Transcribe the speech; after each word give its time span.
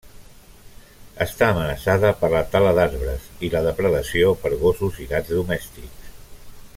Està 1.25 1.49
amenaçada 1.53 2.11
per 2.21 2.31
la 2.35 2.41
tala 2.55 2.71
d'arbres 2.79 3.29
i 3.49 3.53
la 3.57 3.63
depredació 3.69 4.35
per 4.47 4.55
gossos 4.67 5.01
i 5.05 5.09
gats 5.13 5.35
domèstics. 5.39 6.13